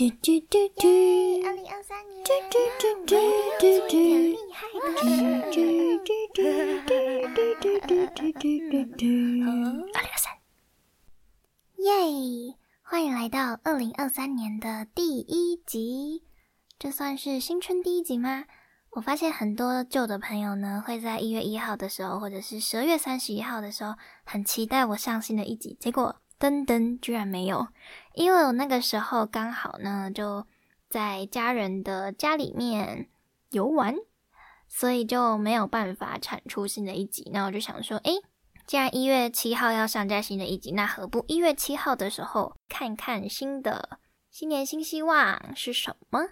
[0.00, 0.88] 嘟嘟嘟嘟，
[1.44, 3.16] 二零二三年，嘟嘟嘟嘟
[3.60, 4.88] 嘟嘟，厉害的
[5.52, 5.60] 嘟，嘟
[6.02, 6.40] 嘟嘟
[7.28, 8.40] 嘟嘟嘟嘟
[8.70, 9.04] 嘟嘟，
[9.92, 10.32] 二零二三，
[11.76, 12.56] 耶！
[12.82, 16.24] 欢迎来到二零二三年的第一集，
[16.78, 18.46] 这算是新春第一集吗？
[18.92, 23.92] 我发现很多旧的朋友呢，会在一月一号的时候，或者是十二月三十一号的时候，
[24.24, 26.22] 很期待我上新的一集，结果。
[26.40, 27.66] 噔噔，居然没有，
[28.14, 30.46] 因为我那个时候刚好呢就
[30.88, 33.08] 在家人的家里面
[33.50, 33.96] 游玩，
[34.68, 37.30] 所以就没有办法产出新的一集。
[37.32, 38.14] 那我就想说，诶，
[38.66, 43.98] 既然一月七号要上架新的一集，那何不一月七号的时候看看新的
[44.30, 46.30] 新年新希望是什么？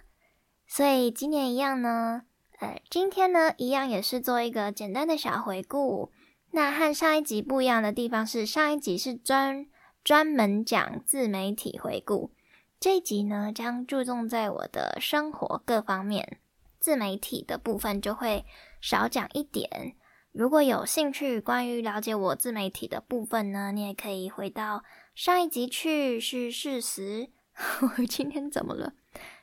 [0.67, 2.23] 所以今年一样呢，
[2.59, 6.11] 呃，今天呢一样也是做一个简单的小回顾。
[6.51, 9.65] 那和上一集不一样的地方是，上一集是专。
[10.03, 12.31] 专门讲自媒体回顾，
[12.79, 16.39] 这一集呢将注重在我的生活各方面，
[16.79, 18.45] 自媒体的部分就会
[18.81, 19.95] 少讲一点。
[20.31, 24.83] 如果有兴趣关于了解我自媒体的部分呢，你也可以回到
[25.13, 27.29] 上一集去，是事实。
[27.81, 28.93] 我今天怎么了？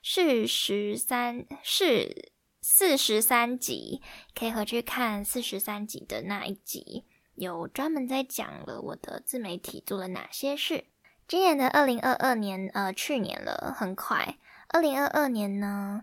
[0.02, 2.32] 四十三是
[2.62, 4.00] 四十三集，
[4.34, 7.04] 可以回去看四十三集的那一集。
[7.36, 10.84] 有专门在讲了我的自媒体做了哪些事。
[11.28, 14.38] 今年的二零二二年，呃，去年了，很快。
[14.68, 16.02] 二零二二年呢，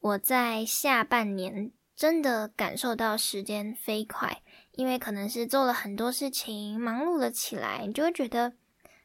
[0.00, 8.52] 我在下半年真的感受到时间飞快，因为可能是做了很多事情，忙碌了起来，你就会觉得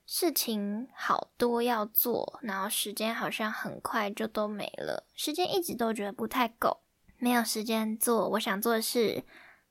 [0.05, 5.05] 事情好多要做，然后时间好像很快就都没了。
[5.15, 6.81] 时间一直都觉得不太够，
[7.17, 9.23] 没有时间做我想做的事。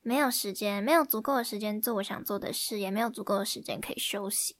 [0.05, 4.57] 没有时间，没有足够的时间做我想做的事，也没有足够的时间可以休息，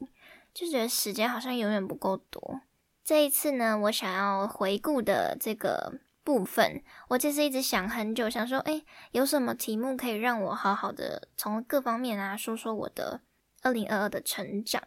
[0.55, 2.61] 就觉得时间好像永远不够多。
[3.03, 13.23] 这一次呢，我想要回顾的这个部分，我其实一直想很久，想说，哎，有什么题目可以让我好好的从各方面啊说说我的
[13.63, 14.81] 二零二二的成长。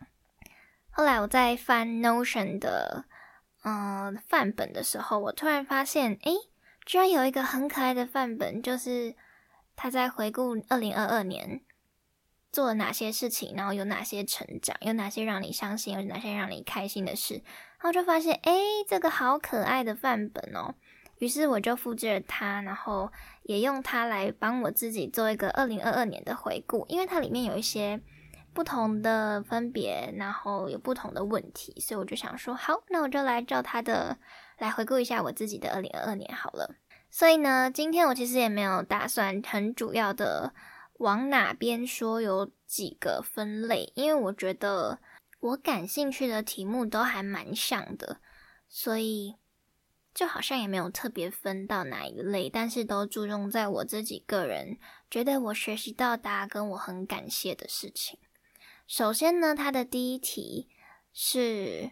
[0.90, 3.04] 后来我在翻 Notion 的
[3.66, 6.32] 嗯范本的时候，我突然发现，哎，
[6.86, 9.18] 居然有一个很可爱的范本，就是。
[9.76, 11.62] 他在回顾二零二二年
[12.52, 18.54] 做了哪些事情，然后有哪些成长，有哪些让你伤心，有哪些让你开心的事，然后就发现，哎，
[18.88, 20.76] 这个好可爱的范本哦。
[21.20, 23.12] 于是我就复制了它，然后
[23.44, 28.02] 也用它来帮我自己做一个二零二二年的回顾，因为它里面有一些
[28.54, 34.18] 不同的分别，然后有不同的问题，所以我就想说，好，那我就来照它的
[34.58, 36.76] 来回顾一下我自己的二零二二年好了。
[37.18, 40.54] 所以呢，今天我其实也没有打算很主要的
[40.96, 45.00] 往哪边说，有几个分类，因为我觉得
[45.40, 48.20] 我感兴趣的题目都还蛮像的，
[48.68, 49.38] 所以
[50.14, 54.78] 就好像也没有特别分到哪一类，但是都注重在我自己个人
[55.10, 58.20] 觉得我学习到达跟我很感谢的事情。
[58.86, 60.68] 首先呢，它的第一题
[61.14, 61.92] 是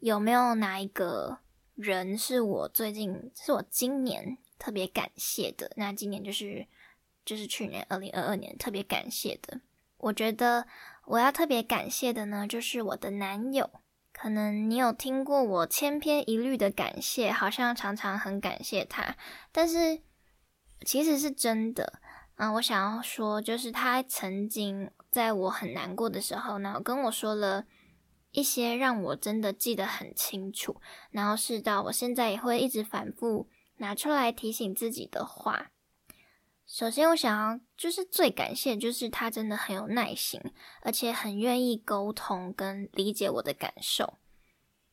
[0.00, 1.38] 有没有哪一个
[1.76, 4.38] 人是我最近是我今年。
[4.64, 6.66] 特别感谢的，那今年就是
[7.22, 9.60] 就是去年二零二二年特别感谢的。
[9.98, 10.66] 我觉得
[11.04, 13.68] 我要特别感谢的呢，就是我的男友。
[14.10, 19.18] 可能你有听过我千篇一律的感谢，好像常常很感谢他，
[19.52, 20.00] 但是
[20.86, 22.00] 其实是真的
[22.36, 22.54] 嗯。
[22.54, 27.66] 我想要说，就是他曾经在我很难过的时候呢，跟我说了
[28.30, 30.80] 一些让我真的记得很清楚，
[31.10, 33.50] 然后是到我现在也会一直反复。
[33.78, 35.72] 拿出来提醒自己的话，
[36.66, 40.40] 首先我想要就是最感谢，就是他真的很有耐心，
[40.82, 44.18] 而且很愿意沟通跟理解我的感受。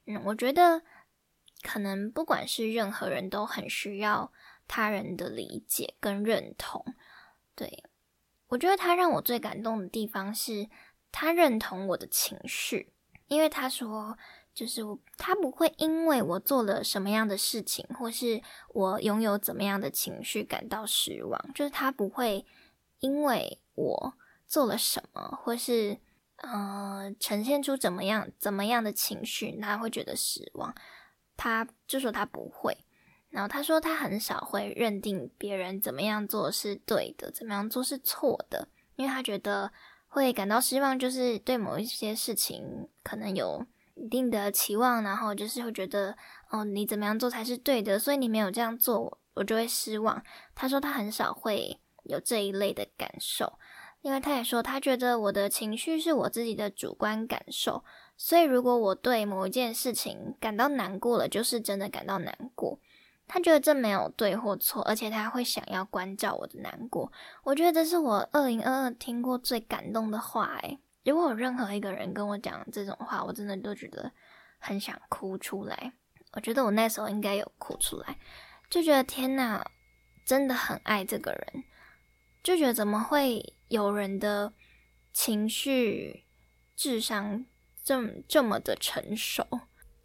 [0.06, 0.82] 嗯，我觉得
[1.62, 4.34] 可能不管是任何人都很需要
[4.68, 6.84] 他人的理解跟认同。
[7.56, 7.84] 对
[8.48, 10.70] 我觉得他让我最感动的地方是
[11.12, 12.92] 他认同我的情绪，
[13.28, 14.18] 因为他说。
[14.54, 18.42] 就是我，他不会因为我做了什么样的事情，或是
[18.74, 21.54] 我拥有怎么样的情绪感到失望。
[21.56, 22.46] 就是他不会
[23.00, 24.14] 因为我
[24.46, 25.98] 做了什么，或是
[26.36, 30.76] 呃呈现出怎么样怎么样的情绪，他会觉得失望。
[31.38, 32.78] 他就说他不会。
[33.30, 38.68] 然后他说他很少会认定别人怎么样做是对的，怎么样做是错的，
[38.98, 39.72] 因为他觉得
[40.10, 43.66] 会感到失望，就是对某一些事情可能有。
[44.02, 46.18] 一定的期望，然后就是会觉得，
[46.50, 50.24] 哦，你怎么样做才是对的，所以你没有这样做，我就会失望。
[50.56, 53.60] 他说他很少会有这一类的感受，
[54.02, 57.84] 因为他也说他觉得我的情绪是我自己的主观感受，
[58.18, 62.80] 所以如果我对某一件事情感到难过了，就是真的感到难过。
[63.28, 67.10] 他觉得这没有对或错，而且他会想要关照我的难过。
[67.44, 70.58] 我觉得这是我二零二二听过最感动的话。
[70.64, 74.12] 诶，如果有任何一个人跟我讲这种话，我真的都觉得
[74.60, 75.94] 很想哭出来。
[76.34, 78.18] 我觉得我那时候应该有哭出来，
[78.70, 79.64] 就觉得天呐，
[80.26, 81.64] 真的很爱这个人，
[82.44, 84.54] 就觉得怎么会有人的
[85.12, 86.26] 情绪
[86.76, 87.46] 智商
[87.84, 89.46] 这么这么的成熟，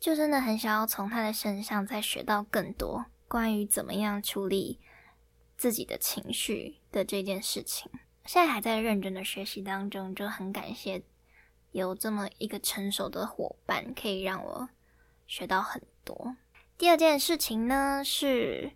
[0.00, 4.80] 就真的很想要从他的身上再学到更多关于怎么样处理
[5.56, 7.90] 自己的情绪的这件事情。
[8.26, 11.02] 现在还在认真的学习当中，就很感谢
[11.72, 14.68] 有这么一个成熟的伙伴，可以让我
[15.26, 16.36] 学到很多。
[16.78, 18.72] 第二件事情呢，是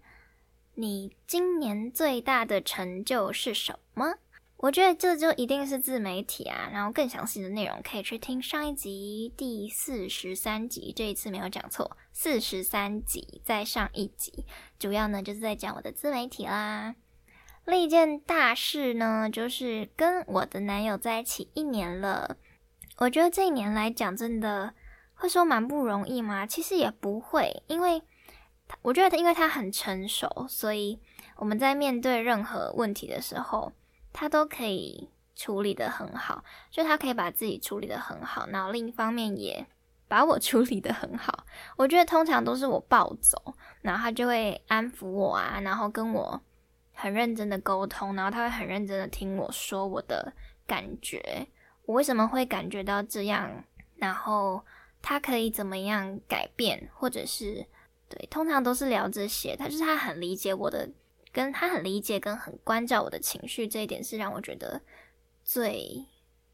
[0.75, 4.15] 你今年最大的成就是什么？
[4.57, 6.69] 我觉得这就一定是自媒体啊。
[6.73, 14.45] 然后更详细的内容可以去听上一集第四十三集，这一次没有讲错，四十三集在上一集，
[14.79, 16.95] 主要呢就是在讲我的自媒体啦。
[17.67, 22.37] 另一件大事呢，就是跟我的男友在一起一年了。
[22.97, 24.75] 我觉得这一年来讲，真的
[25.15, 26.47] 会说蛮不容易吗？
[26.47, 28.03] 其实也不会，因为
[28.83, 30.99] 我觉得他，因为他很成熟，所以
[31.37, 33.73] 我们在面对任何问题的时候，
[34.13, 36.43] 他都可以处理的很好。
[36.71, 39.67] 就他可以把自己处理的很好，然后另一方面也
[40.09, 41.47] 把我 处理的很好。
[41.77, 46.41] 我觉得通常都是我暴走，然后他就会安抚我啊，然后跟我。
[47.01, 50.31] 很认真的沟通，然后他会很认真的听我说我的
[50.67, 51.47] 感觉，
[51.87, 53.65] 我为什么会感觉到这样，
[53.97, 54.63] 然后
[55.01, 57.67] 他可以怎么样改变，或者是
[58.11, 59.57] 对，通常都是聊这些。
[59.57, 60.91] 他就是他很理解我的，
[61.33, 64.83] 跟他很理解跟很关照我的情绪，这一点是让我觉得
[65.43, 66.05] 最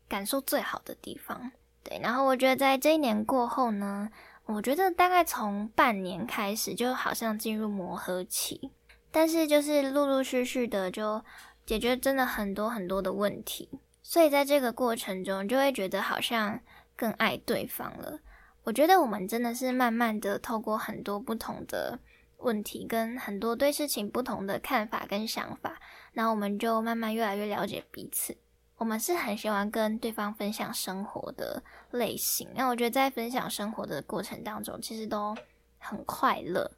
[0.07, 1.51] 感受最好的地方。
[1.83, 4.09] 对，然后我觉得在这一年过后呢，
[4.45, 8.71] 我觉得大概从半年开始，就好像进入磨合期。
[9.17, 11.25] 但是就是陆陆续续的就
[11.65, 16.61] 解决真的很多很多的问题，所以在这个过程中就会觉得好像
[16.95, 18.21] 更爱对方了。
[18.65, 21.99] 我觉得我们真的是慢慢的透过很多不同的
[22.41, 25.81] 问题，跟很多对事情不同的看法跟想法，
[26.13, 28.37] 然后我们就慢慢越来越了解彼此。
[28.77, 35.35] 我们是很喜欢跟对方分享生活的类型，那我觉得在分享生活的过程当中，其实都
[35.79, 36.71] 很快乐。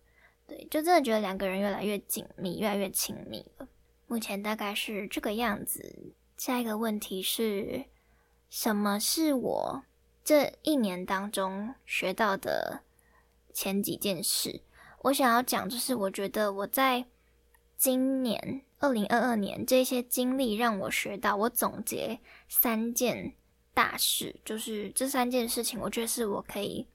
[0.48, 3.68] 对，就真的觉得两个人越来越紧密，越来越亲密了。
[4.06, 6.14] 目前大概是这个样子。
[6.38, 7.84] 下一个问题是，
[8.48, 9.82] 什么是我
[10.24, 12.80] 这一年当中学到的
[13.52, 14.62] 前几件事？
[15.02, 17.04] 我想要讲，就是我觉得我在
[17.76, 23.34] 今年二零二二年这些经历让我学到，我总结三件
[23.74, 26.86] 大事，就是这三件事情，我觉得是我可以。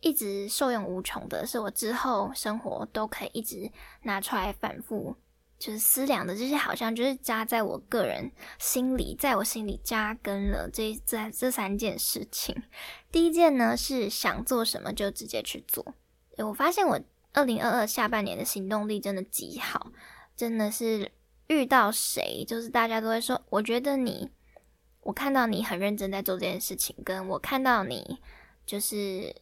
[0.00, 3.70] 一直受用无穷的，是我之后生活都可以一直
[4.02, 5.16] 拿出来反复，
[5.58, 10.68] 就是思量的这些，好像就是扎在我个人心里，在我心里扎根了。
[10.70, 12.62] 这这这三件事情，
[13.10, 15.94] 第一件呢是想做什么就直接去做。
[16.38, 17.00] 我发现我
[17.32, 19.90] 二零二二下半年的行动力真的极好，
[20.36, 21.10] 真的是
[21.48, 24.30] 遇到谁，就是大家都会说，我觉得你，
[25.00, 28.20] 我看到你很认真在做这件事情，跟我看到你
[28.66, 29.34] 就是。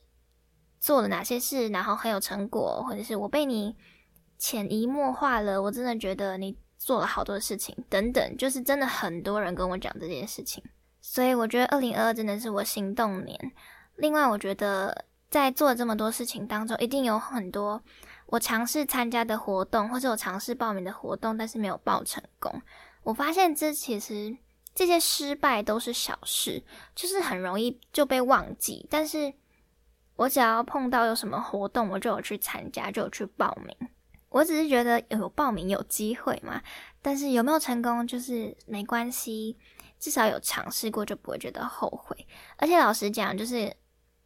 [0.84, 3.74] 做了哪些事，然后很有成果，或者是我被你
[4.36, 10.62] 潜移默化了，我真的觉得你做了好多事情，等等，就是真的很多人跟我讲这件事情，
[11.00, 13.52] 所以我觉得二零二二真的是我行动年。
[13.96, 17.82] 另外，我觉得在做这么多事情当中，一定有很多
[18.26, 22.60] 我尝试参加的活动，或者我尝试报名的活动，但是没有报成功。
[23.04, 24.36] 我发现这其实
[24.74, 26.62] 这些失败都是小事，
[26.94, 29.32] 就是很容易就被忘记，但是。
[30.16, 33.76] 我只要碰到有什么活动，我就有去参加，就有去报名。
[34.28, 36.60] 我只是觉得有报名有机会嘛，
[37.00, 39.56] 但是有没有成功就是没关系，
[40.00, 42.26] 至少有尝试过就不会觉得后悔。
[42.56, 43.72] 而且老实讲，就是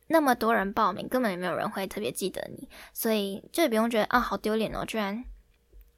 [0.06, 5.22] 那么多人报名，根本也没有人会特别记得你，所以就不用觉得啊好丢脸哦，居然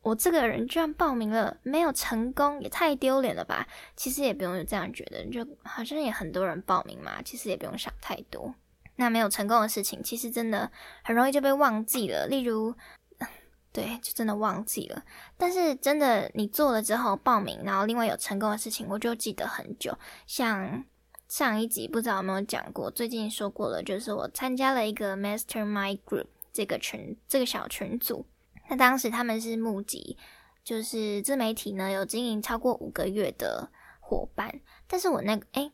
[0.02, 3.68] 我这个人居然报名了没有成功，也太丢脸了吧？
[3.94, 8.52] 其实也不用这样觉得，就好像也很多人报名嘛，其实也不用想太多。
[9.00, 10.71] 那没有成功的事情，其实真的
[11.02, 12.26] 很容易就被忘记了。
[12.26, 12.75] 例如，
[13.73, 15.02] 对，就真的忘记了。
[15.38, 19.97] 但是真的，你做了之后报名，然后另外有成功的事情，我就记得很久。
[20.26, 20.85] 像
[21.28, 28.26] 上一集不知道有没有讲过，最近说过了，就是我参加了一个 Mastermind Group 这个群，这个小群组。
[28.69, 30.19] 那当时他们是募集，
[30.62, 34.61] 就是自媒体呢有经营超过五个月的伙伴。
[34.87, 35.73] 但是我那个，哎，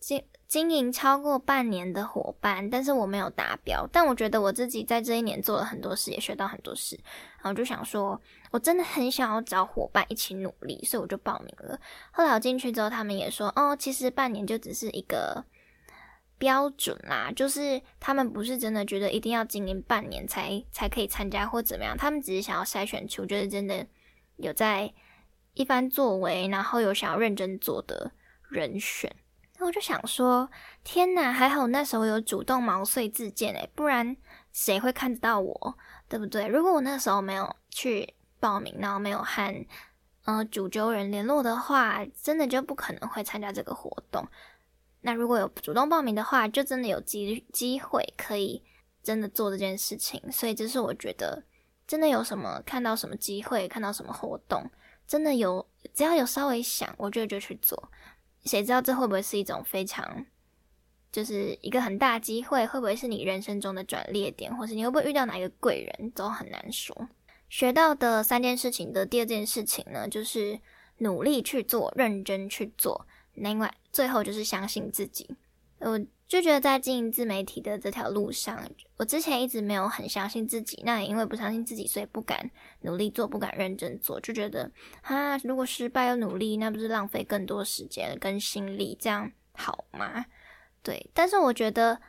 [0.00, 0.26] 这。
[0.54, 3.84] 经营超过半年的伙伴，但是我没有达标。
[3.90, 6.96] 但我觉得我自己在这一年做了很多事，也学到很多事。
[7.42, 8.20] 然后就想说，
[8.52, 11.76] 我真的很想要找伙伴一起努力，所以我就报名了。
[12.12, 15.44] 后来我进去之后，他们也说，哦，其实半年就只是一个
[16.38, 23.84] 标准啦，就是他们不是真的觉得一定要经营半年才才可以参加或怎么样，他们只是想要筛选出就是真的
[24.36, 24.94] 有在
[25.54, 28.12] 一番作为，然后有想要认真做的
[28.48, 29.12] 人选。
[29.60, 30.50] 我就想说，
[30.82, 34.16] 天哪，还好那时候有主动毛遂自荐诶，不然
[34.52, 36.46] 谁会看得到我，对不对？
[36.46, 39.66] 如果我那时候没有去报名，然后没有和
[40.24, 44.26] 呃主揪人联络的话，真的就不可能会参加这个活动。
[45.00, 48.62] 那如果有主动报名的话，就真的有机机会可以
[49.02, 50.20] 真的做这件事情。
[50.32, 51.44] 所以这是我觉得，
[51.86, 54.70] 真的有什么看到什么机会，看到什么活动，
[55.06, 57.90] 真的有只要有稍微想，我觉得就去做。
[58.44, 60.26] 谁知道这会不会是一种非常，
[61.10, 62.66] 就是一个很大机会？
[62.66, 67.08] 会不会是你人生中的转捩点，或是你会不会遇到哪一个贵人，都很难说。
[67.48, 70.58] 学到的三件事情的第二件事情呢，就是
[70.98, 73.06] 努力去做，认真去做。
[73.34, 75.36] 另外，最后就是相信自己。
[75.78, 76.00] 我
[76.34, 78.60] 就觉得在经营自媒体的这条路上，
[78.96, 80.82] 我之前一直没有很相信自己。
[80.84, 82.50] 那也因为不相信自己，所以不敢
[82.80, 84.68] 努力做，不敢认真做，就觉得
[85.02, 88.98] 啊，如果失败又努力，那不是浪费更多时间跟心力？
[89.00, 90.26] 这样好吗？
[90.82, 91.08] 对。
[91.14, 92.00] 但是我觉得，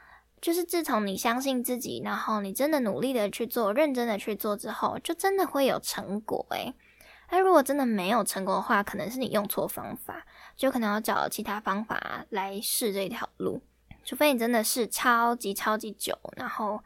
[0.42, 6.44] 就是自从你相信自己，然后你真的努力的去做，认真的去做之后，就真的会有成果。
[6.50, 6.74] 诶。
[7.30, 10.26] 那如果真的没有成功的话，可能是你用错方法。
[10.56, 13.62] 就可能要找其他方法来试这条路，
[14.06, 16.82] 除非你真的是超级超级久，然后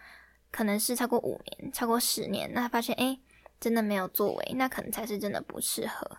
[0.50, 3.20] 可能是超过五年、超过十年，那发现哎，
[3.60, 6.18] 真的没有作为，那可能才是真的不适合。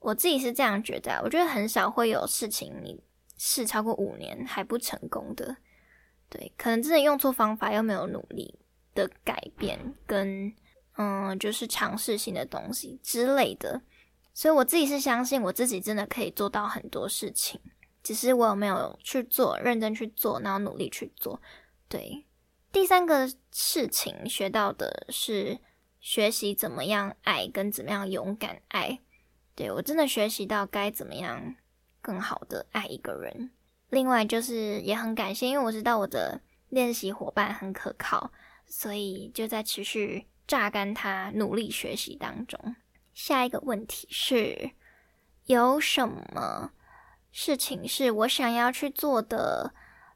[0.00, 3.00] 我自己是这样觉得，我觉得很少会有事情你
[3.36, 5.56] 试超过五年还不成功的，
[6.28, 8.58] 对，可能真的用错方法，又没有努力
[8.94, 10.52] 的改变跟
[10.96, 13.82] 嗯，就是尝试性的东西之类的。
[14.32, 17.60] 所以我自己是相信我自己真的可以做到很多事情，
[18.04, 21.42] 只是我有没有去做，认真去做，然后努力去做。
[21.88, 22.24] 对，
[22.70, 25.58] 第三个事情学到的是
[26.00, 29.00] 学习怎么样爱，跟怎么样勇敢爱。
[29.56, 31.54] 对我真的学习到该怎么样
[32.02, 33.50] 更好的爱一个人。
[33.88, 38.32] 另外就是也很感谢，因为我知道我的练习伙伴很可靠，
[38.66, 42.76] 所以就在持续榨干他努力学习当中。
[43.14, 44.72] 下一个问题是，
[45.46, 46.72] 有什么
[47.36, 49.72] 事情是我想要去做的？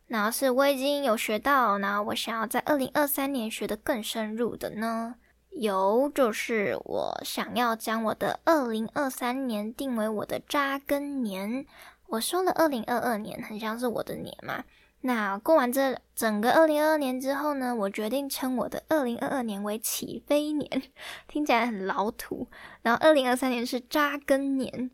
[0.06, 5.16] 然后是我已经有学到，然后我想要在二零二三年学的更深入的呢？
[5.50, 11.66] 有，就是我想要将我的二零二三年定为我的扎根年。
[12.06, 14.62] 我说了，二零二二年很像是我的年嘛。
[15.00, 20.84] 那过完这整个二零二二年之后呢，我决定称我的二零二二年为起飞年，
[21.26, 22.46] 听起来很老土。
[22.82, 24.90] 然后二零二三年是扎根年，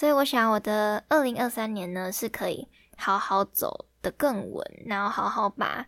[0.00, 2.66] 所以我想我的二零二三年呢是可以
[2.96, 5.86] 好好走的更稳，然后好好把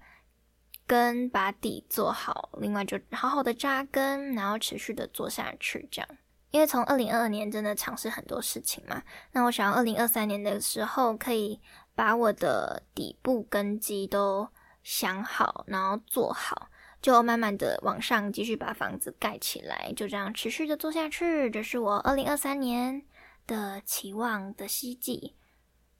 [0.87, 6.09] 根把底做好，另外就好好的扎根，然后持续的做下去，这样。
[6.51, 11.59] 因为从二零二二年真的尝试很多事情嘛，那我想二零二三年的时候可以。
[11.95, 14.49] 把我的底部根基都
[14.83, 16.71] 想好，然后做好，
[17.03, 21.51] 就慢慢的往上继续把房子盖起来，就这样持续的做下去。
[21.51, 23.03] 这是我二零二三年
[23.47, 25.37] 的期望的希冀。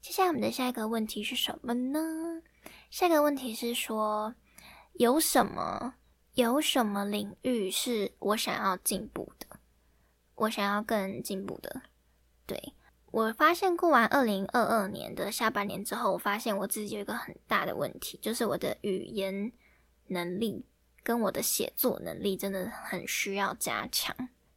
[0.01, 2.41] 接下来我们的下一个问题是什么呢？
[2.89, 4.35] 下一个问题是说，
[4.93, 5.95] 有什么
[6.33, 9.47] 有什么领域是我想要进步的？
[10.35, 11.83] 我想要更进步的，
[12.45, 12.73] 对。
[13.11, 19.51] 我发现过完二零二二年的下半年之后，我发现我自己有一个很大的问题，就是我的语言
[20.07, 20.65] 能力
[21.03, 24.15] 跟我的写作能力真的很需要加强。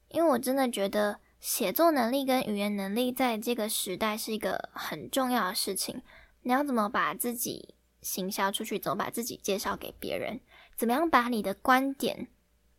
[0.08, 6.02] 因为我真的觉得写作能力跟语言能力在这个时代是一个很重要的事情。
[6.42, 10.40] 你要怎么把自己行销出去，怎么把自己介绍给别人，
[10.76, 12.28] 怎么样把你的观点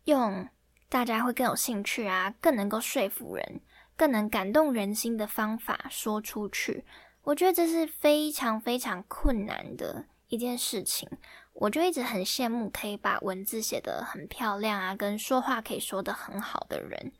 [0.04, 0.48] 用
[0.88, 3.60] 大家会更有兴趣啊，更能够说服人。
[3.96, 6.84] 更能感动人心的方法说出去，
[7.22, 11.10] 我觉得这是非常非常困难的一件事情。
[11.52, 17.12] 我就一直很羡慕可以把文字写得很漂亮啊，跟说话可以说得很好的人。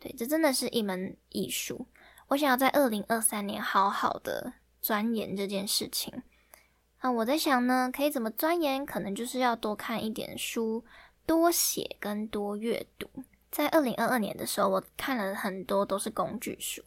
[0.00, 1.86] 对，这真的是一门艺术。
[2.28, 6.22] 我想要在二零二三年好好的钻研这件事情。
[7.02, 8.84] 那我在想呢，可以怎么钻研？
[8.84, 10.84] 可能就是要多看一点书，
[11.26, 13.08] 多写跟多阅读。
[13.50, 16.82] 在二零二二年的时候，我看了很多都是工具书，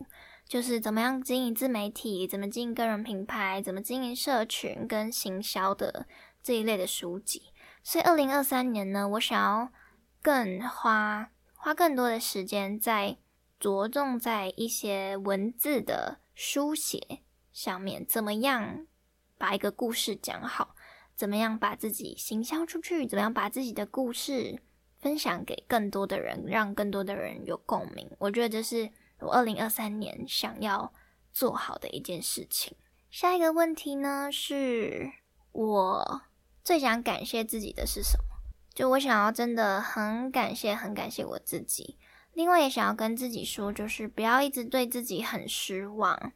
[0.48, 6.06] 就是怎么样经营自媒体，怎么经营个人品牌，怎么经营社群跟行销的
[6.42, 7.52] 这一类的书籍。
[7.84, 9.70] 所以二零二三年呢，我想要
[10.22, 11.32] 更花
[11.64, 13.16] 花更多的时间在
[13.58, 17.22] 着重在一些文字的书写
[17.54, 18.86] 上面，怎么样
[19.38, 20.76] 把一个故事讲好，
[21.16, 24.62] 怎么样把自己行销出去，怎么样把自己的故事
[25.00, 28.12] 分享给更多的人，让更多的人有共鸣。
[28.20, 28.92] 我觉得这是。
[29.20, 30.92] 我二零二三年想要
[31.32, 32.76] 做好的一件事情。
[33.10, 35.10] 下一个问题呢，是
[35.54, 36.24] 我
[36.62, 38.33] 最想感谢自己的是什么？
[38.74, 41.98] 就我想要真的很感谢，很感谢我自己。
[42.34, 46.32] 另外也想要跟自己说，就是不要一直对自己很失望，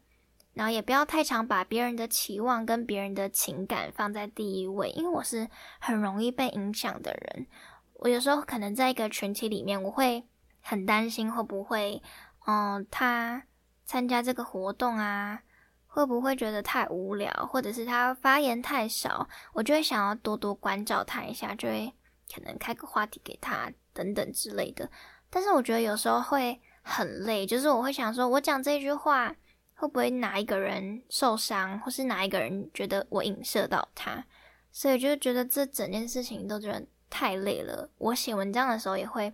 [0.53, 5.48] 然后也不要太常把别人的期望跟别人的情感放在第一位，因为我是
[5.79, 7.48] 很容易被影响的人。
[7.96, 10.24] 我有时候可能在一个群体里面，我会
[10.62, 12.01] 很担心会不会。
[12.46, 13.44] 嗯，他
[13.84, 15.41] 参加这个活动啊，
[15.88, 21.91] 会不会觉得太无聊，或者是他发言太少，我就会想要多多关照他一下，就会
[22.34, 24.89] 可能开个话题给他等等之类的。
[25.29, 29.36] 但是我觉得有时候会很累，就是我会想说，我讲这句话
[29.75, 34.25] 会不会哪一个人受伤，或是哪一个人觉得我影射到他，
[34.72, 37.89] 所以就觉得这整件事情都觉得太累了。
[37.98, 39.34] 我写文章的时候也会。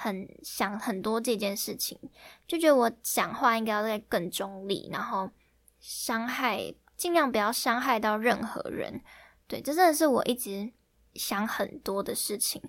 [0.00, 1.98] 很想很多这件事情，
[2.46, 5.28] 就觉得我讲话应该要再更中立，然后
[5.80, 9.02] 伤害尽量不要伤害到任何人。
[9.48, 10.72] 对，这真的是我一直
[11.18, 12.62] 想很多的事情，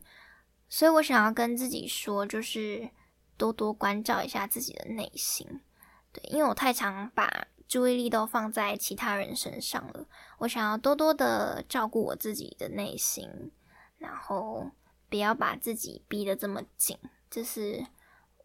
[0.68, 2.90] 所以我想要跟自己说，就是
[3.38, 5.62] 多多关照一下自己的内心。
[6.12, 10.08] 对，因为我太常把注意力都放在其他人身上了，
[10.40, 13.52] 我想要多多的照顾我自己的内心，
[14.00, 14.72] 然后
[15.08, 16.98] 不要把自己逼得这么紧。
[17.30, 17.86] 这是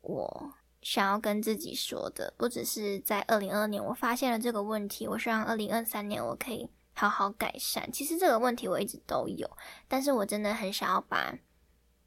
[0.03, 7.93] 我想要跟自己说的，不只是在二零二二年我发现了这个问题，我希望二零二三年我可以好好改善。
[7.93, 9.51] 其实这个问题我一直都有，
[9.87, 11.35] 但是我真的很想要把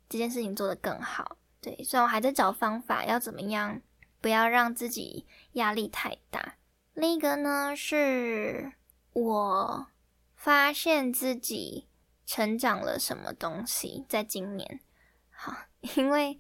[0.10, 1.38] 这件事情做得更好。
[1.62, 3.82] 对，虽然我还在找方法，要怎么样
[4.20, 6.56] 不要让自己压力太大。
[6.94, 8.74] 另一个呢，是
[9.14, 9.88] 我
[10.36, 11.88] 发现自己
[12.26, 14.80] 成长了什么东西，在今年，
[15.30, 15.54] 好，
[15.96, 16.40] 因为。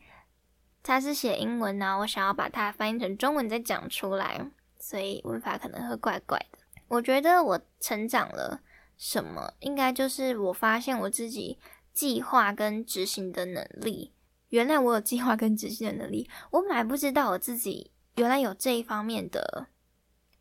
[0.83, 6.60] 它是写英文呢，我想要把它翻译成中文再讲出来，所以文法可能会怪怪的。
[6.88, 8.62] 我觉得我成长了
[8.97, 11.60] 什么，应该就是我发现我自己
[11.93, 14.13] 计划跟执行的能力。
[14.50, 19.67] 原来我有计划跟执行的能力，我本来不知道我自己原来有这一方面的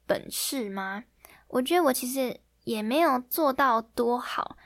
[0.07, 1.05] 本事吗？
[1.49, 4.57] 我觉得我其实也没有做到多好，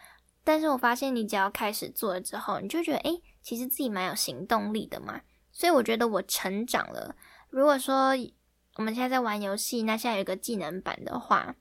[0.45, 5.23] 但是我发现你只要开始做了之后，你就觉得诶，其实自己蛮有行动力的嘛。
[5.53, 7.17] 所以我觉得我成长了。
[7.49, 8.11] 如果说
[8.77, 11.57] 我们现在在玩游戏，那现在有个技能版的话，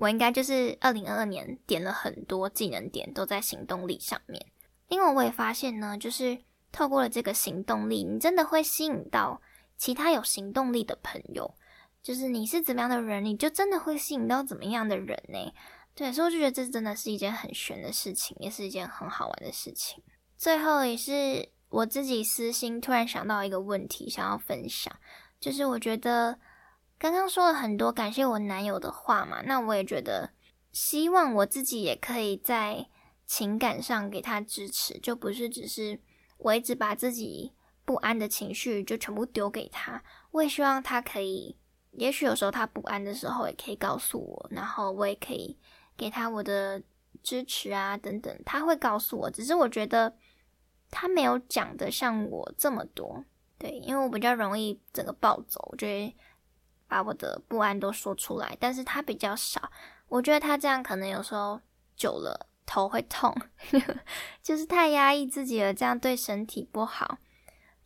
[0.00, 4.44] 我应该就是二零二二年点了很多技能点都在行动力上面。
[4.88, 6.36] 因为我也发现呢，就是
[6.72, 9.40] 透过了这个行动力，你真的会吸引到
[9.76, 11.54] 其他有行动力的朋友。
[12.02, 15.52] 就是你是怎么样的人，你就真的会吸引到怎么样的人呢？
[15.94, 20.02] 对，所以我就觉得这真的是一件很玄的事情，也是一件很好玩的事情。
[20.36, 21.50] 最后也是。
[21.70, 24.92] 我自己私心突然想到一个问题，想要分享，
[25.38, 26.36] 就是我觉得
[27.00, 30.34] 刚刚说了很多感谢我男友的话嘛，那我也觉得
[30.70, 32.86] 希望我自己也可以在
[33.24, 35.98] 情感上给他支持，就不是只是
[36.36, 37.54] 我一直把自己
[37.86, 41.56] 不安的情绪就全部丢给他，我也希望他可以，
[41.92, 45.58] 也许有时候他不安的时候也可以告诉我，然后我也可以
[45.96, 46.82] 给他我的
[47.22, 50.14] 支持啊等等，他会告诉我，只是我觉得。
[50.92, 53.24] 他没有讲的像我这么多，
[53.56, 56.16] 对，因为我比较容易整个暴走，我觉得
[56.90, 58.56] 把我的不安都说出来。
[58.60, 59.70] 但是他比较少，
[60.08, 61.60] 我觉得他这样可能有时候
[61.96, 63.34] 久了头会痛，
[64.42, 67.18] 就是太压抑自己了，这样对身体不好。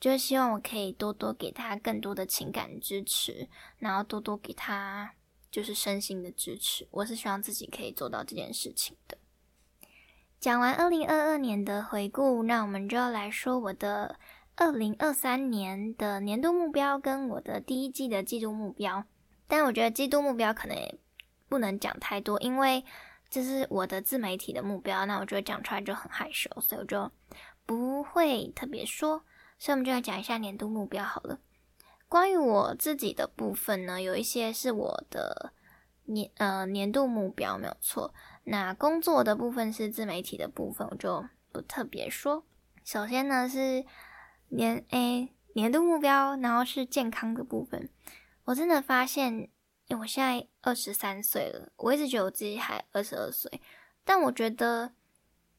[0.00, 5.14] 就是希望我可以多多给他更多的情感支持，然后多多给他
[5.50, 6.86] 就是身心的支持。
[6.90, 9.16] 我是希望自己可以做到这件事情的。
[10.38, 14.18] 讲完二零二二年的回顾，那我们就要来说我的
[14.56, 19.04] 二零二三年的年度目标跟我的第一季的季度目标。
[19.46, 20.98] 但我觉得季度目标可能也
[21.48, 22.84] 不能讲太多，因为
[23.28, 27.10] 这是我的自媒体的目标，那我觉得讲出来就很害羞，所以我就
[27.66, 29.24] 不会特别说。
[29.58, 31.38] 所以我们就来讲一下年度目标好了。
[32.08, 35.52] 关于我自己的部分呢，有一些是我的
[36.04, 38.14] 年呃年度目标，没有错。
[38.44, 42.44] 那工作的部分是自媒体的部分，我就不特别说。
[42.84, 43.84] 首先呢是
[44.48, 47.88] 年诶年度目标，然后是健康的部分。
[48.44, 49.32] 我真的发现，
[49.86, 53.60] 因为我现在二十三岁了，我一直觉得我自己还二十二岁，
[54.04, 54.92] 但我觉得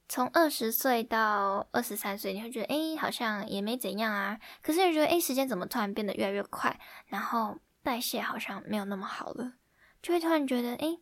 [0.07, 4.39] 从二十岁到二十三岁，你会觉得诶，好像也没怎样啊。
[4.61, 9.53] 可是你觉得诶，时间怎么突然变得越来越快，然后代谢好像没有那么好了，
[10.01, 10.99] 就会突然觉得诶，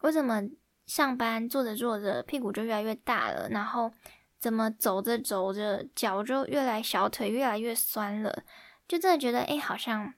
[0.00, 0.42] 我怎么
[0.84, 3.90] 上班做着做着屁股就越来越大了，然后
[4.42, 8.42] 怎么走着走着脚就越来小腿越来越酸了，
[8.86, 10.12] 就真的觉得哎，好像。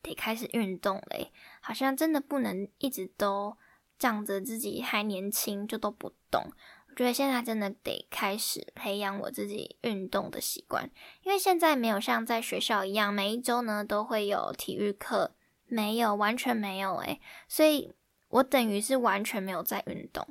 [0.00, 3.56] 得开始运动嘞，好像真的不能一直都
[3.98, 6.40] 仗着自己还年轻就都不动。
[6.88, 10.88] 我觉得现在真的得开始培养我自己运动的习惯，
[11.24, 15.34] 因为现在没有像在学校一样，每一周呢都会有体育课，
[15.66, 17.92] 没有，完全没有诶，所以
[18.28, 20.24] 我等于是完全没有在运动。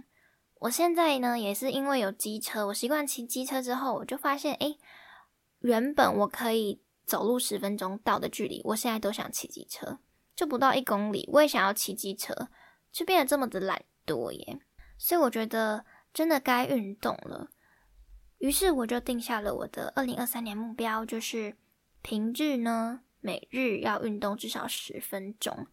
[0.62, 4.78] 我现在呢也是因为有机车，我习惯骑机车之后，我就发现，诶，
[5.60, 6.82] 原本我可以。
[7.08, 10.00] 走路十分钟到的距离，我现在都想骑机车，
[10.36, 12.50] 就不到一公里，我也想要骑机车，
[12.92, 14.60] 就变得这么的懒惰耶。
[14.98, 17.48] 所以我觉得真的该运动了。
[18.40, 21.56] 于是我就定下了我的二零二三年目标，就是
[22.02, 25.68] 平日呢每日要运动至少十分钟。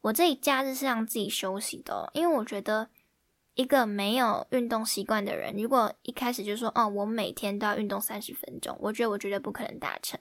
[0.00, 2.90] 我这一假日是让自己休息的，因为我觉得
[3.60, 10.18] 一个没有运动习惯的人，如果一开始就说哦，我每天都要运动三十分钟，我觉得我绝对不可能达成。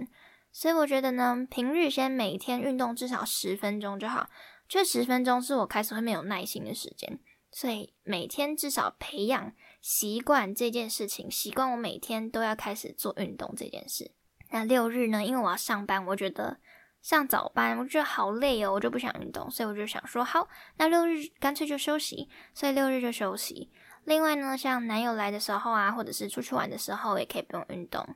[0.51, 4.29] 所以我觉得呢，平日先每天运动至少十分钟就好。
[4.67, 7.19] 这十分钟是我开始会没有耐心的时间，
[7.51, 14.11] 所以每天至少培养习惯这件事情，习惯我每天都要开始做运动这件事。
[14.51, 16.59] 那六日呢，因为我要上班，我觉得
[17.01, 23.71] 上早班，我觉得好累哦，我就不想运动，所以我就想说，好，那六日干脆就休息，所以六日就休息。
[24.05, 28.15] 另外呢，像男友来的时候啊，或者是出去玩的时候，也可以不用运动。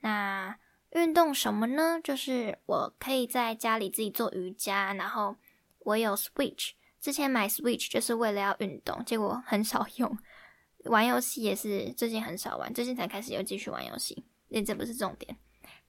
[0.00, 0.56] 那
[0.90, 2.00] 运动什么呢？
[2.02, 5.36] 就是我可以在家里自己做瑜伽，然后
[5.80, 10.18] 我有 Switch，之前买 Switch 就是为了要运动，结果很少用。
[10.84, 14.24] 玩游戏也是最近很少玩，最近才开始又继续玩游戏。
[14.48, 15.36] 那这不是重点，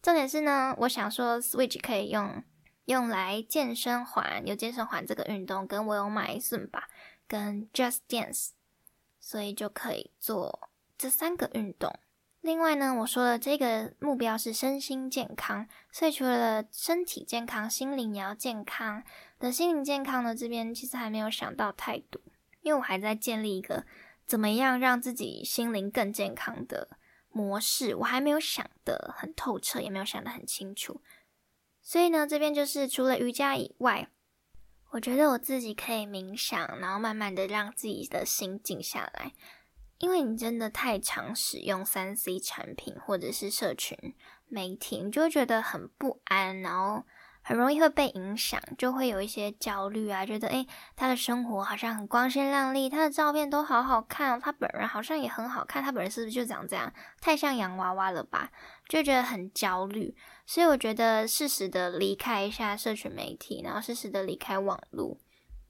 [0.01, 2.43] 重点是呢，我想说 Switch 可以用
[2.85, 6.83] 用来健身环，有健身环这个运动，跟我有买 Zumba
[7.27, 8.49] 跟 Just Dance，
[9.19, 11.93] 所以就可以做这三个运动。
[12.41, 19.03] 另外呢，我说的这个目标是身心健康，所以除了身体健康，心灵也要健康。
[19.37, 22.19] 的心灵健康呢，这边其实还没有想到太多，
[22.61, 23.85] 因为我还在建立一个
[24.25, 26.97] 怎么样让自己心灵更健康的
[27.31, 31.01] 模式，我还没有想得很透彻，也没有想得很清楚。
[31.81, 34.09] 所以呢，这边就是除了瑜伽以外，
[34.91, 39.33] 我觉得我自己可以冥想，然后慢慢的让自己的心静下来。
[39.99, 44.15] 因为你真的太常使用三 C 产品或者是社群
[44.47, 47.05] 媒体，你就会觉得很不安，然后
[47.43, 56.91] 很容易会被影响，就会有一些焦虑啊，觉得诶，他的生活好像很光鲜亮丽，他的照片都好好看，他本人好像也很好看，他本人是不是就长这样？
[57.19, 58.51] 太像洋娃娃了吧？
[58.87, 65.17] 就觉得很焦虑，所以我觉得适时的离开一下社群媒体，然后适时的离开网络。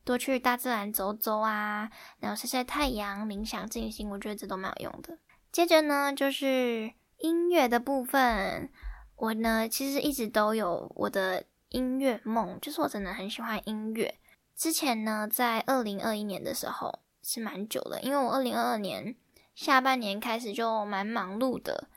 [0.04, 5.20] 多去大自然走走啊，然后晒晒太阳、冥想、静心，我觉得这都蛮有用的。
[5.52, 8.72] 接着呢，就是音乐的部分。
[9.16, 14.20] 我呢，其实一直都有我的音乐梦，就是我真的很喜欢音乐。
[14.56, 19.16] 之前呢，在二零二一年的时候是蛮久的，因为我二零二二年
[19.56, 21.90] 下半年开始就蛮忙碌的，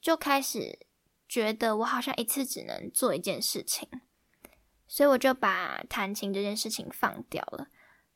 [0.00, 0.78] 就开始
[1.28, 3.88] 觉得我好像一次只能做一件事情。
[4.86, 7.68] 所以我就把弹琴这件事情放掉了。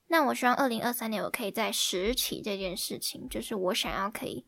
[0.08, 4.46] 那我希望二零二三年我可以在拾起这件事情，就是我想要可以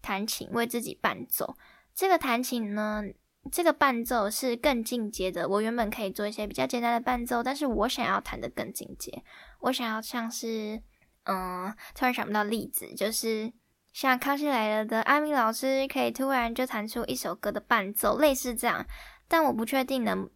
[0.00, 1.56] 弹琴为自己伴奏。
[1.94, 3.02] 这个弹琴呢，
[3.50, 5.48] 这个伴奏是更进阶的。
[5.48, 9.22] 我原本可以做一些比较简单的伴奏，但是我想要弹的更进阶。
[9.60, 10.82] 我想要像是，
[11.24, 13.52] 嗯，突然想不到例子，就是
[13.92, 18.86] 像康熙来了的阿明老师，可以突然就弹出一首歌的伴奏，类似这样。
[19.28, 20.28] 但我不确定能。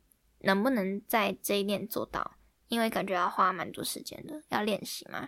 [0.46, 2.32] 能不能在这一点做到？
[2.68, 5.26] 因为感觉要花蛮多时间的，要练习嘛。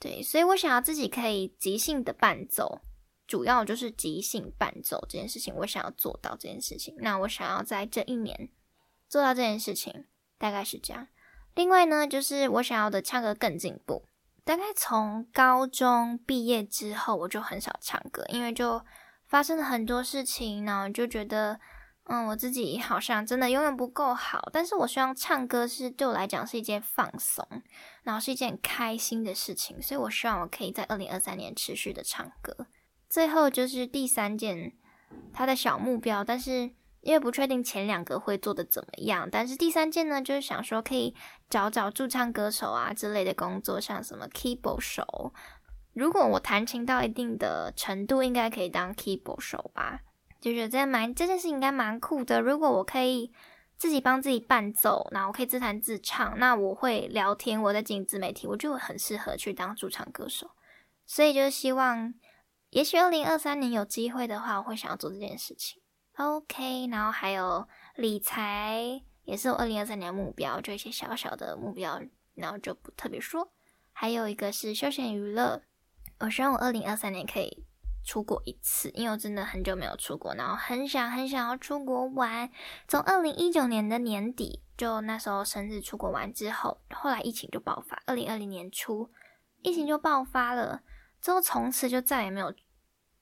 [0.00, 2.80] 对，所以我想要自己可以即兴的伴奏，
[3.26, 6.94] 主要就是即兴伴奏这件事情，我想要做到这件事情。
[6.98, 8.48] 那我想要在这一年
[9.08, 10.06] 做到这件事情，
[10.38, 11.08] 大概是这样。
[11.54, 14.06] 另外呢，就是我想要的唱歌更进步。
[14.44, 18.84] 大概从高中毕业之后，我就很少唱歌，因为就
[19.26, 21.60] 发生了很多事情，然后就觉得。
[22.06, 27.42] 嗯，我自己好像真的永远不够好，但是我希望唱歌是对我来讲是一件放松，
[28.02, 32.66] 然后是一件开心的事情，所以我希望我可以在二零二三年持续的唱歌。
[33.14, 34.72] 最后就是第三件
[35.32, 41.14] 他的小目标，但是因为不确定前两个会做的怎么样，但是第三件呢，就是想说可以
[41.48, 45.32] 找找驻唱歌手啊之类的工作，像什么 keyboard 手。
[45.92, 50.00] 如果我弹琴到一定的程度，应该可以当 keyboard 手吧？
[50.40, 52.40] 就觉得蛮这件事应该蛮酷的。
[52.40, 53.30] 如果我可以
[53.76, 60.50] 自己帮自己伴奏，然后可以自弹自唱，那我会聊天，我在经营自媒体，我就很适合去当驻唱歌手。
[61.06, 62.14] 所以就是希望，
[62.74, 65.80] 也许二零二三年有机会的话，我会想要做这件事情。
[66.16, 72.00] OK，然后还有理财也是我二零二三年的目标，就一些小小的目标，
[72.34, 73.52] 然后就不特别说。
[73.92, 75.62] 还有一个是休闲娱乐，
[76.18, 77.64] 我希望我二零二三年可以
[78.04, 82.50] 出国一次，因为我真的很久没有出国，然后很想很想要出国玩。
[82.88, 89.12] 从二零一九年的年底，就那时候生日出国玩之后，后来疫情就爆发，二零二零年初
[89.62, 90.82] 疫情就爆发了，
[91.20, 92.52] 之后从此就再也没有。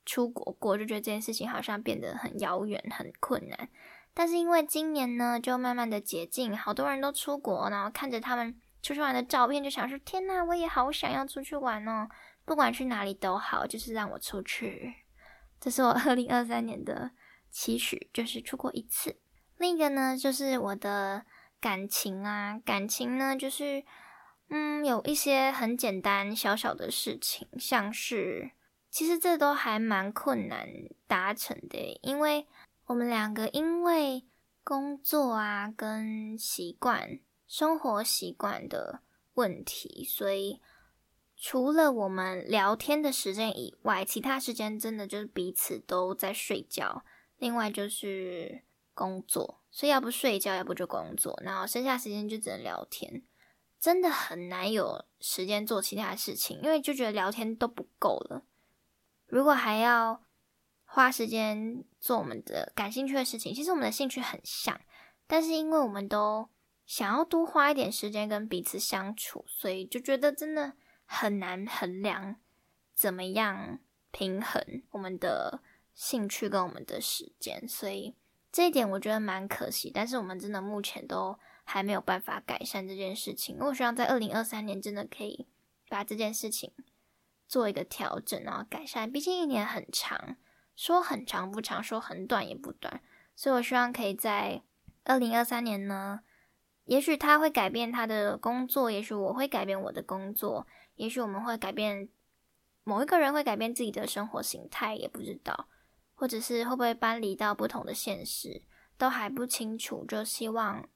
[0.04, 3.68] 出国过就觉得这件事情好像变得很遥远、很困难，
[4.12, 12.08] 但是因为今年呢，就慢慢的解禁，好多人都出国，然后看着他们出去玩的照片，就想说：天呐，我也好想要出去玩哦！
[12.44, 14.94] 不管去哪里都好，就是让我出去。
[15.60, 17.12] 这是我二零二三年的
[17.50, 19.20] 期许，就是出国一次。
[19.58, 21.24] 另一个呢，就是我的
[21.60, 23.84] 感情啊，感情呢，就是
[24.48, 28.50] 嗯，有一些很简单小小的事情，像是。
[28.92, 30.68] 其实这都还蛮困难
[31.06, 32.46] 达成的，因为
[32.84, 34.26] 我们两个因为
[34.62, 39.00] 工作啊跟习惯、生活习惯的
[39.32, 40.60] 问题，所以
[41.34, 47.02] 除了我们聊天的时间以外，其他时间真的就是彼此都在睡觉。
[47.38, 53.22] 另外就是工作，所以要不睡觉，要不就工作，然后剩下时间就只能聊天，
[53.80, 58.44] 真的很难有时间做其他事情，因为就觉得聊天都不够了。
[59.32, 60.22] 如果还要
[60.84, 64.78] 花时间做我们的感兴趣的事情，其实我们的兴趣很像，
[65.26, 66.50] 但是因为我们都
[66.84, 70.74] 想要多花一点时间跟彼此相处，所以就觉得真的
[71.06, 72.36] 很难衡量
[72.94, 73.78] 怎么样
[74.10, 75.62] 平衡我们的
[75.94, 78.14] 兴趣跟我们的时间，所以
[78.52, 79.90] 这一点我觉得蛮可惜。
[79.90, 83.56] 但是我们真的目前都还没有办法改善这件事情。
[83.60, 85.46] 我希望在二零二三年真的可以
[85.88, 86.70] 把这件事情。
[87.52, 89.12] 做一个调整，然后改善。
[89.12, 90.36] 毕竟一年很长，
[90.74, 93.02] 说很长不长，说很短也不短。
[93.36, 94.62] 所以我希望可以在
[95.04, 96.20] 二零二三年呢，
[96.86, 102.08] 也许他会改变他的工作，也许我会改变我的工作，也许我们会改变
[102.84, 105.68] 某一个人会改变自己的生活形态，也不知道，
[106.14, 108.62] 或者是会不会搬离到不同的现实，
[108.96, 110.06] 都还不清楚。
[110.06, 110.88] 就希望，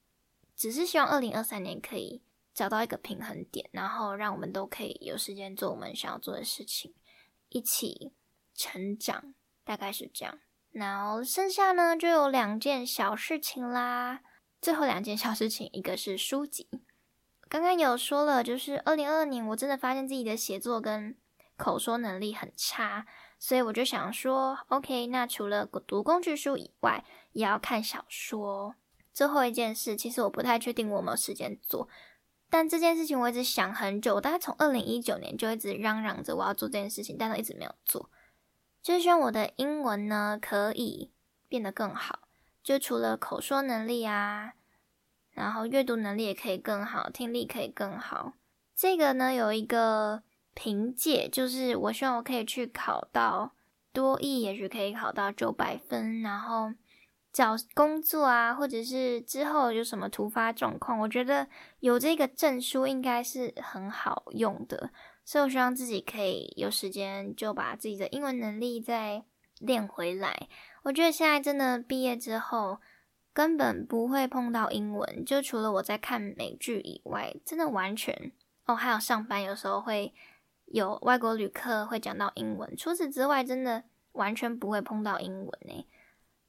[0.56, 2.22] 只是希望二零二三年可以。
[2.56, 6.94] 找到一个平衡点，然后让我们都可以有时间做我们想要做的事情，
[7.50, 8.14] 一起
[8.54, 10.38] 成长，大概是这样。
[10.72, 14.22] 然后剩下呢就有两件小事情啦。
[14.62, 16.66] 最后两件小事情，一个是书籍。
[17.46, 21.14] 刚刚有说了，就是二零二二年我真的发现自己的写作跟
[21.58, 23.06] 口说能力很差，
[23.38, 28.76] 所以我就想说，OK，那除了读工具书以外，也要看小说。
[29.12, 31.88] 最后一件事，其实我不太确定我有没有时间做。
[32.56, 38.08] 但这件事情我一直想很久，我大概从二零一九年就一直嚷嚷着我要做这件事情，但是一直没有做。
[38.82, 41.10] 就是希望我的英文呢可以
[41.50, 42.20] 变得更好，
[42.62, 44.54] 就除了口说能力啊，
[45.32, 48.32] 然后阅读能力也可以更好，听力可以更好。
[48.74, 50.22] 这个呢有一个
[50.54, 53.52] 凭借，就是我希望我可以去考到
[53.92, 56.72] 多译，也许可以考到九百分，然后。
[57.36, 61.46] 找工作啊，或者是之后有什么突发状况，我觉得
[61.80, 64.88] 有这个证书应该是很好用的，
[65.22, 69.22] 所以我希望自己可以有时间就把自己的英文能力再
[69.58, 70.48] 练回来。
[70.84, 72.78] 我觉得现在真的毕业之后
[73.34, 78.32] 根本不会碰到英文，就除了我在看美剧以外，真的完全
[78.64, 80.14] 哦，还有上班有时候会
[80.64, 85.86] 有外国旅客会讲到英文，除此之外真的完全不会碰到英文诶。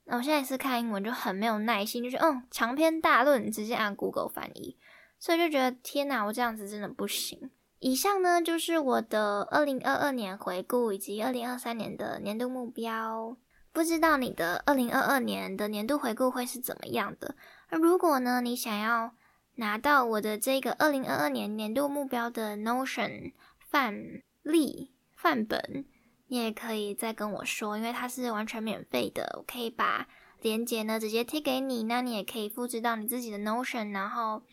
[0.09, 4.77] 那我现在是看英文就很没有耐心，就是嗯长篇大论直接按 Google 翻译，
[5.19, 7.51] 所以就觉得天哪，我这样子真的不行。
[7.79, 13.35] 以上呢就是我的二零二二年回顾以及二零二三年的年度目标。
[13.73, 17.35] 不知道你的二零二二年的年度回顾会是怎么样的？
[17.67, 19.11] 而如果呢你想要
[19.55, 23.33] 拿到我的这个二零二二年年度目标的 Notion
[23.69, 25.85] 范例范本。
[26.27, 30.07] 你也可以再跟我说，因为它是完全免费的，我可以把
[30.41, 31.83] 链接呢直接贴给你。
[31.83, 34.43] 那你也可以复制到你自己的 Notion，然后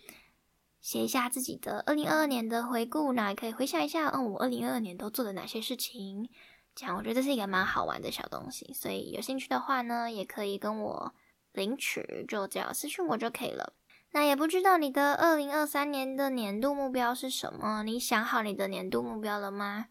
[0.81, 6.29] 写一下自己的二零二二年的回顾，那也可以回想一下，嗯，我二零二二年都做了哪些事情。
[6.75, 11.15] 这样我觉得这是一个蛮好玩的小东西，所以有兴趣的话呢，也可以跟我
[11.53, 13.75] 领取，就只要私信我就可以了。
[14.13, 17.83] 那也不知道你的二零二三年的年度目标是什么？
[17.83, 19.87] 你想好你的年度目标了吗？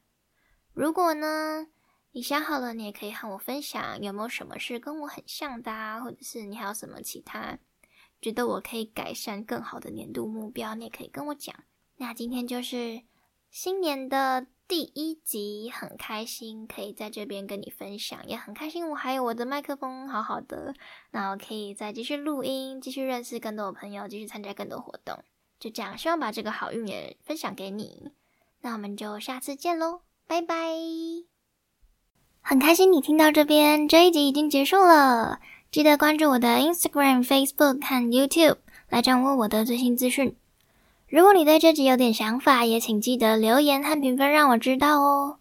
[0.73, 1.67] 如果呢，
[2.12, 5.99] 你想好了，你也可以和我分享，有没有什么是跟我很像的啊？
[6.01, 7.57] 或者是你还有什么其他
[8.21, 11.55] 觉得我可以改善更好的年度目标，你也可以跟我讲。
[11.97, 13.03] 那今天就是
[13.49, 14.47] 新年的。
[14.65, 20.73] 第一集很开心，可以在这边跟你分享，也很开心我还有我的麦克风好好的，
[21.12, 25.21] 那我可以再继续录音，继续认识更多的朋友，继续参加更多活动。
[25.59, 28.13] 就这样，希望把这个好运也分享给你。
[28.62, 30.55] 那我们就下次见喽，拜拜！
[32.41, 35.39] 很开心你听到这边，这一集已经结束了。
[35.71, 38.57] 记得关注我的 Instagram、Facebook 和 YouTube
[38.89, 40.36] 来掌握我的最新资讯。
[41.07, 45.38] 如果你对这集有点想法，也请记得留言和评分让我知道哦。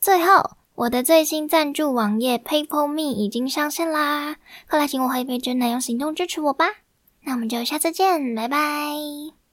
[0.00, 4.36] 最后，我的最新赞助网页 PayPal Me 已经上线啦，
[4.68, 6.66] 快来请我喝一杯真奶，用行动支持我吧。
[7.22, 9.45] 那我们就下次见，拜拜。